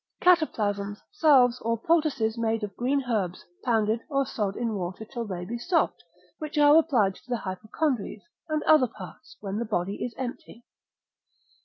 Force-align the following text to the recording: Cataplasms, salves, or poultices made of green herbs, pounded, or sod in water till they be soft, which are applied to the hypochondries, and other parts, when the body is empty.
Cataplasms, 0.19 0.99
salves, 1.11 1.59
or 1.61 1.77
poultices 1.77 2.35
made 2.35 2.63
of 2.63 2.75
green 2.75 3.01
herbs, 3.07 3.45
pounded, 3.63 3.99
or 4.09 4.25
sod 4.25 4.55
in 4.55 4.73
water 4.73 5.05
till 5.05 5.25
they 5.27 5.45
be 5.45 5.59
soft, 5.59 6.03
which 6.39 6.57
are 6.57 6.75
applied 6.75 7.13
to 7.13 7.29
the 7.29 7.37
hypochondries, 7.37 8.23
and 8.49 8.63
other 8.63 8.87
parts, 8.87 9.37
when 9.41 9.59
the 9.59 9.63
body 9.65 10.03
is 10.03 10.15
empty. 10.17 10.65